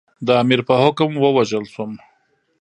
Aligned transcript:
د 0.27 0.27
امیر 0.41 0.61
په 0.67 0.75
حکم 0.83 1.11
ووژل 1.17 1.65
شوم. 1.73 1.91